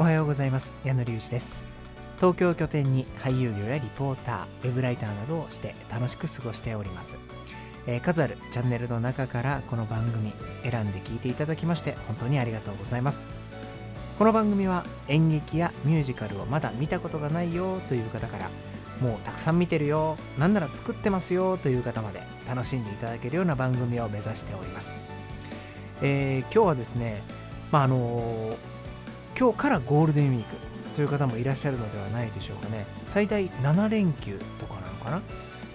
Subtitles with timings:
[0.00, 0.72] おはようございます。
[0.82, 1.62] 矢野隆二です。
[2.16, 7.18] 東京拠点に俳優業やリポーターウェブライターなどをして楽しく過ごしております、
[7.86, 10.32] えー、数あるチャンネルの中からこの番組
[10.62, 13.28] 選んで聞いていただきまして本当にありがとうございます。
[14.18, 18.50] この番組は演劇やミュージカルをまだ見たことがないよという方から
[19.02, 24.98] もうたくさん見てるよなんなら作ってますよという方まで楽しんでいただけるような番組を目指しております、
[26.00, 27.22] えー、今日はですね
[27.70, 28.56] まああのー、
[29.40, 30.54] 今日からゴールデンウィーク
[30.94, 32.84] という方もいらっしゃるのではないでしょうかね。
[33.06, 35.22] 最大7連休とかなのかな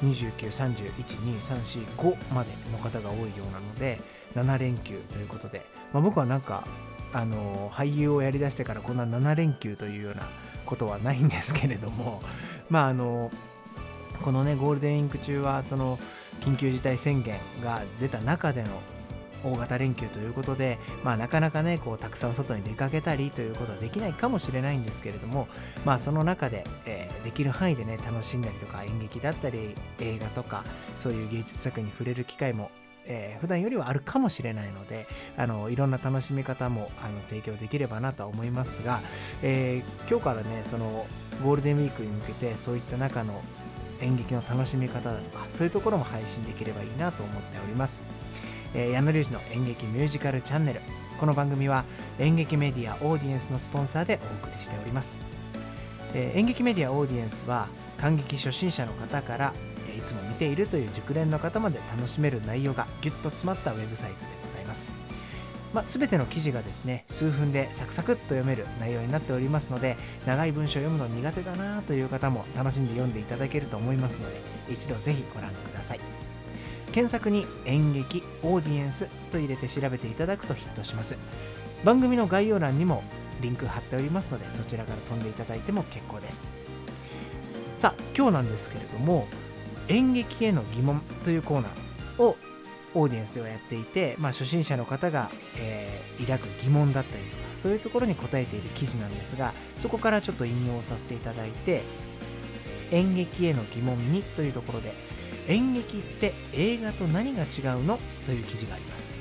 [0.03, 3.99] ？29312345までの方が多いようなので
[4.35, 6.67] 7連休ということで、まあ、僕はなんか
[7.11, 10.29] あの俳優をやりだしてからこんな7連休というような
[10.67, 12.21] ことはないんですけれども。
[12.69, 13.31] まああの
[14.21, 15.97] このねゴールデンウィーク中はその
[16.41, 18.69] 緊急事態宣言が出た中での
[19.45, 25.47] 大型連休ということで、まあ、なかなかねこうたくさん外に出かけたりということはできないかもしれないんですけれども、
[25.85, 30.63] まあ、その中で、えー、できる範囲でね楽しんだりとか演劇だったり映画とか
[30.95, 32.71] そういう芸術作に触れる機会も
[33.07, 38.99] えー、普段よりはあるかもしれないのであのいろんな楽しみ方もあの提供できればなとは思いますが、
[39.43, 41.05] えー、今日からねその
[41.43, 43.43] ゴールデンウィークに向けてそういった中の
[44.01, 48.03] 演劇の楽しみ方だとかそういうところも配信できればいいなと思っております。
[48.73, 50.81] えー、矢野隆二の演劇ミュージカルチャンネル。
[51.19, 51.85] この番組は
[52.19, 55.17] 演劇メディアオーディエンスのスポンサーでお送りしております、
[56.13, 59.53] え、演劇メディアオーディエンスは感激初心者の方から
[59.95, 64.91] いつも見ているという熟練の方まで楽しめる内容がギュッと詰まったウェブサイトでございます。
[65.73, 76.34] まあ、全ての記事がですね数分でサクサクっと読める内容になっておりますので長い文章を読むの苦手だなという方も楽しんで読んでいただけると思いますので一度ぜひご覧ください。
[76.95, 81.17] 検索に演劇オーディエンスと入れて調べていただくとヒットします。
[81.83, 83.03] 番組の概要欄にも
[83.41, 86.49] リンク貼っておりますのでそちらから飛んでいただいても結構です。
[87.75, 89.27] さあ今日なんですけれども
[89.89, 92.37] 演劇への疑問というコーナーを
[92.93, 101.81] オーディエンスではやっていて、まあ、初心者の方が、えー、抱く疑問だったりとかそういうところに答えている記事なんですがそこからちょっと引用させていただいて
[102.91, 104.93] 演劇への疑問にというところで
[105.47, 107.99] 演劇って映画と何が違うの？
[108.25, 109.11] という記事があります。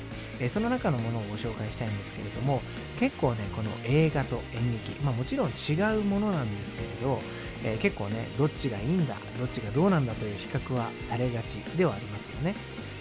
[0.41, 2.61] えその中のものをご紹介したいんですけれども
[2.99, 7.21] 結構ねこの映画と演劇まあもちろん違うものなんですけれど、
[7.63, 12.57] えー、結構ねどっちがいいんだどっちがどうなんだという比較はされがちではありますよね。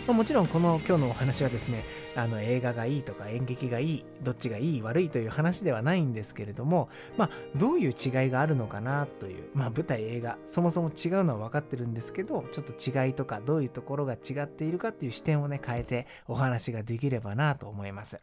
[0.05, 18.19] まあ、もちろんこの今日のお話はですねあの映画がいいとか演劇がいいどっちがいい悪いという話ではないんですけれども、まあ、どういう違いがあるのかなという、まあ、舞台映画そもそも違うのは分かってるんですけどちょっと違いとかどういうところが違っているかっていう視点をね変えてお話ができればなと思います。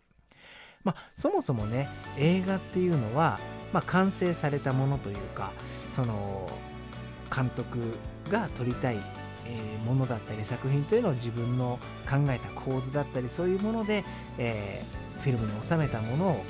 [0.84, 3.38] まあ、そもそもね映画っていうのは、
[3.72, 5.52] まあ、完成されたものというか
[5.90, 6.48] その
[7.34, 7.96] 監督
[8.30, 8.96] が撮りたい
[9.50, 11.78] え、ものだったり作品というのを自分の
[12.08, 14.04] 考えた構図だったりそういうもので、
[14.38, 14.82] え、
[15.20, 16.44] フィルムに収めたものを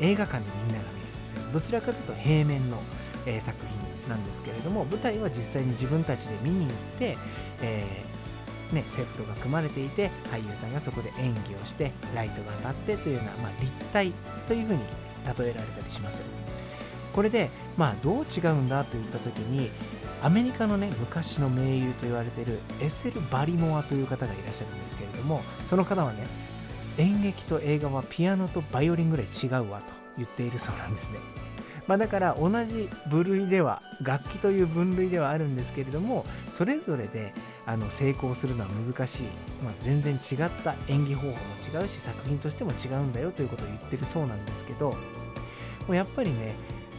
[0.00, 1.00] 映画館でみんなが見
[1.46, 2.78] るどちらかというと平面の、
[3.26, 7.16] え、作品なんですけれども舞台は実際に自分たちで見に行って、
[7.60, 14.12] えーね、セットが組まれていて俳優さんがそこで演技をしてライトが当たってというような、まあ、立体
[14.46, 14.80] というふうに
[15.38, 16.22] 例えられたりします。
[17.14, 19.70] これで、まあ、どう違うんだといった時に
[20.22, 26.26] アメリカのね昔の名優と言われているエセル・バリモアという方がいらっしゃるんですけれどもその方はね
[26.98, 29.84] 演劇と映画はピアノとバイオリンぐらい違うわと
[30.16, 31.18] 言っているそうなんですね。
[31.86, 37.32] まあ、だから同じ部類では楽器という分類ではあるんですけれどもそれぞれで
[37.64, 39.22] あの成功するのは難しい、
[39.64, 41.34] まあ、全然違った演技方法も
[41.80, 44.96] 違うし作品としても違うんだよということを言ってるそうなんですけども
[45.88, 46.54] うやっぱりね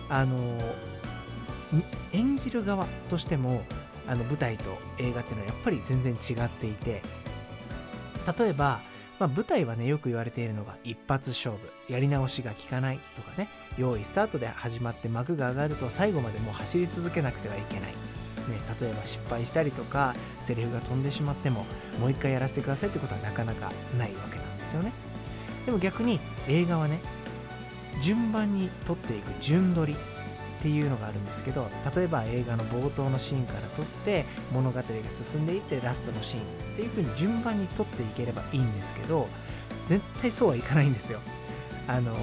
[0.10, 0.60] あの
[2.14, 3.64] 演じる側としても
[4.08, 7.02] あの舞台と映画っていうのはやっぱり全然違っていて
[8.40, 8.82] 例えば、
[9.20, 11.60] まあ、舞台はねよく言われているのが一発勝負。
[11.92, 17.96] やり直しが効かないとかね用意スタートで始まって幕が上がると最後までもう走り続けなくてはいけない、ね、
[18.80, 21.66] 例えば失敗したりとかセリフが飛んでしまっても
[22.00, 24.92] もう一回やらせてくださいってことはなかなかないわけなんですよね。
[25.66, 27.00] でも逆に映画はね
[28.04, 29.96] 順番に撮っていく順撮り。
[30.60, 36.46] っていうのがあるんですけど例えば映画の冒頭のシーンから撮って物語が進んでいってラストのシーンっ
[36.76, 39.28] ていう風に順番に撮っていければいいんですけど
[39.88, 41.20] 絶対そうはいかないんですよ。
[41.88, 42.14] あの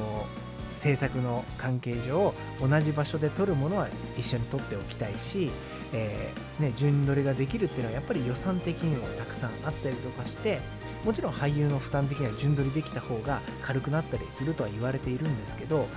[0.75, 5.51] 制作の関係上同じ場所で撮るものは一緒に撮っておきたいし、
[5.93, 10.61] えー、ね、順撮りができるっていうのはやっぱり予算的にもたくさんあったりとかして
[11.05, 15.89] もちろん俳優の負担的には順撮りできた方が軽くなったりするとは言われているんですけど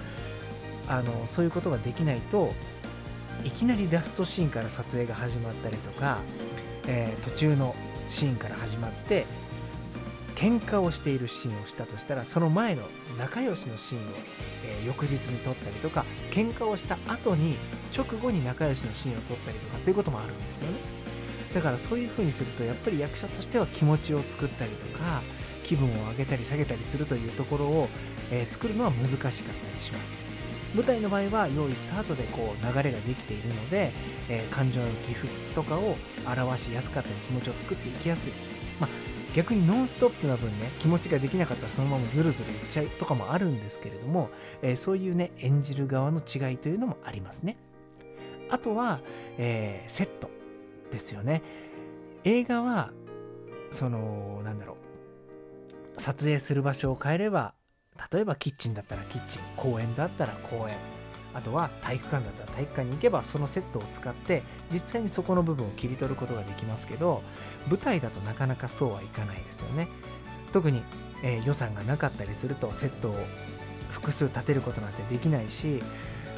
[0.89, 2.53] あのそういうことができないと
[3.43, 6.19] いきなりラストシーンから撮影が始まったりとか、
[6.87, 7.75] えー、途中の
[8.09, 9.25] シーンから始まって
[10.35, 12.83] 喧嘩をしているシーンをしたとしたらその前の
[13.17, 14.05] 仲良しのシーンを、
[14.65, 17.55] えー、翌日に撮ったりとか喧嘩をした後に
[17.95, 20.77] 直後に仲良しのシーンを撮ったりとかっていうこともあるんですよね。
[21.53, 25.21] だからそういう風にするとやっぱり役者としては気持ちを作ったりとか
[25.63, 27.89] 気分を上げたり下げたりするというところを、
[28.31, 29.41] えー、作るのは難しかった
[29.73, 30.19] りします。
[30.75, 33.91] 舞台の場合は用意スタートでこう流れができているので、
[34.29, 35.95] えー、感情の起伏とかを
[36.25, 38.33] 表しやすかったり気持ちを作っていきやすい、
[38.79, 38.89] まあ、
[39.35, 44.29] 逆にノンストップな分ね気持ちができなかったらそのままズルズルいっちゃうとかもあるんですけれども、
[44.61, 47.57] えー、そういうね演じる側の違いというのもありますね。
[48.51, 48.99] あとは、
[49.37, 50.29] えー、セット
[50.91, 51.43] ですよね。
[52.23, 52.91] 映画は
[53.71, 54.77] そのなんだろ
[55.97, 57.53] う撮影する場所を変えれば
[58.11, 60.75] 例えばキッチンだったらキッチン公園だったら公園
[61.33, 64.41] あとは体育館だったら体育館に行けばそのセットを使って
[64.71, 67.21] 実際にそこの部分を切り取ることができますけど
[67.67, 69.87] 舞台だとなかなかそうはいかないですよね。
[70.51, 70.81] 特に、
[71.23, 73.15] えー、予算がなかったりするとセットを
[73.91, 75.83] 複数立てることなんてできないし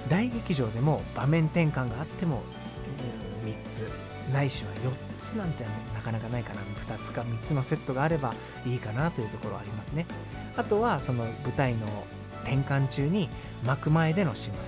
[0.10, 2.42] 大劇場でも場面転換があっても、
[3.46, 3.90] 3つ
[4.32, 6.62] ないしは4つなんてなかなかないかな。
[6.62, 8.34] 2つか3つのセットがあれば
[8.66, 10.06] いいかなというところはありますね。
[10.58, 11.88] あとはその舞台の
[12.44, 13.30] 転換中に
[13.66, 14.64] 幕前での芝居っ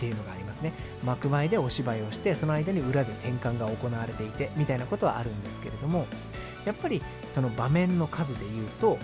[0.00, 0.72] ていうのがありますね。
[1.04, 6.06] 幕前でお芝居をしてその間に裏で転換が行われていてみたいなことはあるんですけれども
[6.64, 8.98] やっぱりその場面の数で言うと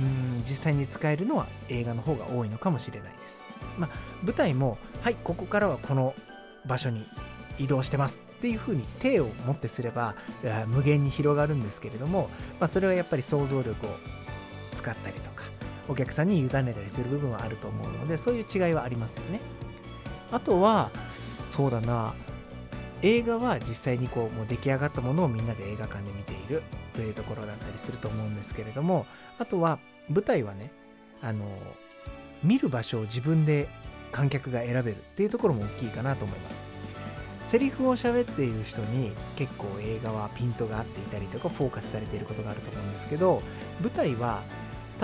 [0.00, 3.42] うん実際に使えるのは映画の方が多いのかもしれないです。
[3.78, 3.90] まあ
[4.22, 6.14] 舞台もはいここからはこの
[6.66, 7.06] 場所に
[7.58, 10.14] 移動してますっていうふうに手を持ってすれば
[10.66, 12.28] 無限に広がるんですけれども、
[12.60, 13.90] まあ、それはやっぱり想像力を
[14.72, 15.44] 使ったりとか
[15.88, 19.40] お客さんに委ねたりする部分はあると思うのでそういう違いはありますよね。
[20.32, 20.90] あとは
[21.50, 22.14] そうだな
[23.02, 26.62] 映画は実際にこうもう出来上がったものをみんなで映画館で見ている
[26.94, 29.06] というところだったりすると思うんですけれども
[29.38, 29.78] あとは
[30.08, 30.72] 舞台はね
[31.22, 31.44] あの
[32.42, 33.68] 見る場所を自分で
[34.12, 36.75] 観客が選べるっていうところも大きいかなと思います。
[37.46, 43.40] セリフを喋っている人に結構映画はピントが合っていたりとかフォーカスされていることがあると思うんですけど
[43.80, 44.42] 舞台は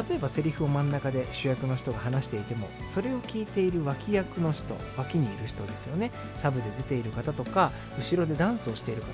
[0.09, 6.11] 例えばセリフを真ん中で主役の人が話していてもそれを聞いている脇役の人脇にいる人ですよね。
[6.35, 9.09] サブで出ている方とか後ろでダンスをしている方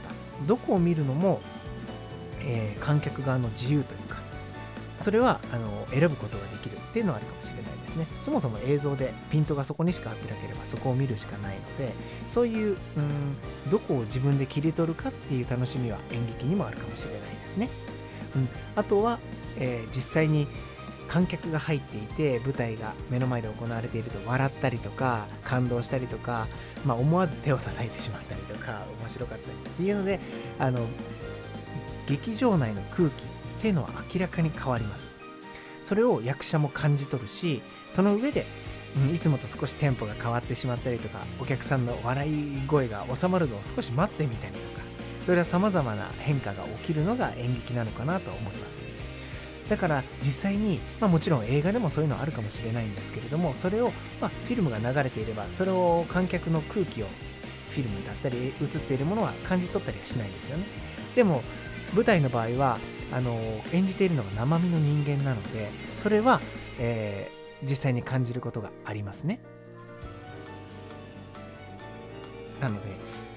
[0.47, 1.41] どこを見るのも、
[2.41, 4.28] えー、観客側の自由というか
[4.99, 8.07] それはあの選ぶことができるっていうのはあるかもしれないですね。
[8.21, 11.93] そもそも映像でピントがそこにしか合ってなければそこを見るしかないので
[12.29, 17.69] そういううんどこを自分で切り取るかっていう楽しみは演劇にもあるかもしれないですね、
[18.37, 19.19] うん、あとは、
[19.57, 20.47] えー、実際に
[21.09, 26.47] 観客が入っていて舞台が目の前で行われていると笑ったりとか感動したりとか、
[26.85, 30.21] まあ、思わず手を叩いてしまったりとか面白かったりっていうので
[30.59, 30.87] あの
[32.07, 33.25] 劇場内の空気
[33.59, 35.09] っていうのは明らかに変わります。
[35.83, 38.47] それを役者も感じ取るしその上で、
[38.97, 44.85] うん、いつもと少しテンポが変わってしまったりとかお客さんの笑い声が収まるのを少し待ってみたりとか
[45.25, 48.83] それは様々な変化が起きるのが演劇なのかなと思います。
[49.69, 57.07] だから実際に、まあ、もちろん映画でもそういうのはあるかもしれないんですけれどもそれを、まあ、フィルムが流れていればそれを観客の空気を
[57.69, 60.65] フィルムだったり映っているものは感じ取ったりはしないですよね。
[61.15, 61.43] でも
[61.95, 62.79] 舞台の場合は
[63.13, 63.39] あの
[63.73, 66.41] 演じているのが生身の人間なのでそれは、
[66.79, 69.41] えー、実際に感じることがありますね。
[72.61, 72.89] なので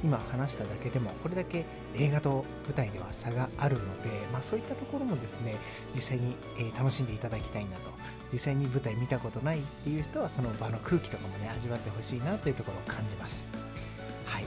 [0.03, 1.63] 今話しただけでもこれだけ
[1.95, 5.55] 映画と舞台では差があるので、まあ、そういったところもですね
[5.93, 7.91] 実際に、えー、楽しんでいただきたいなと。
[8.31, 13.43] 実際に舞台見たことないっていう人はその場の空気とかもね味わってほしいなというところを感じます。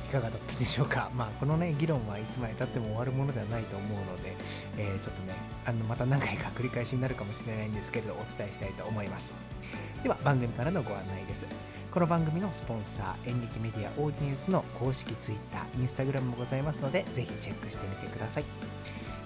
[0.05, 1.11] いかがだったでしょうか。
[1.17, 4.37] まあこのね議論はいつまでたっても終わるものではないと思うので、
[4.79, 5.35] えー、ちょっとね
[5.67, 9.35] あのまた何回か繰り返しになるかもしれないんですけれどお伝えしたいと思います。
[10.03, 11.47] では番組からのご案内です。
[11.91, 18.45] この番組のスポンサー演劇メディアオーディエンスの公式 Twitter、Instagram もございますのでぜひチェックしてみてください、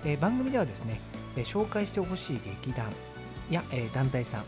[0.04, 1.00] えー、番組ではですね、
[1.38, 2.84] えー、紹介してほしい劇団
[3.50, 4.40] や、えー、団体さ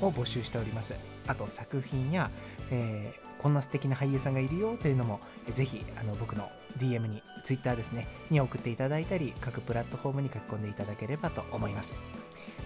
[0.00, 0.94] んを募集しております。
[1.28, 2.30] あと作品や、
[2.70, 11.94] えー、こんな素敵な俳優さんがいるよというのも、えー、ぜひあの僕の DM に Twitter ですねに送っていただいたり各プラットフォームに書き込んでいただければと思います。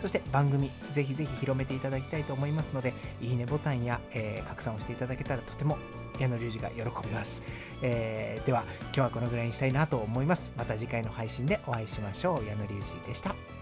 [0.01, 5.79] そして番組ぜひぜひ広めていただきたいと思いますのでいいねボタンや、えー、拡散をしていただけたらとても
[6.19, 7.43] 矢野隆二が喜びます、
[7.83, 10.53] えー、では今日はこのぐらいにしたいなと思います。
[10.57, 12.47] また次回の配信でお会いしましょう。
[12.47, 13.62] 矢野隆二でした。